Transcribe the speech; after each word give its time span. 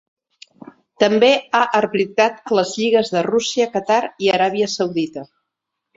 També 1.03 1.29
ha 1.57 1.61
arbitrat 1.81 2.41
a 2.53 2.57
les 2.61 2.73
lligues 2.79 3.13
de 3.17 3.23
Rússia, 3.31 3.69
Qatar 3.77 4.01
i 4.29 4.33
Aràbia 4.39 4.71
Saudita. 4.79 5.29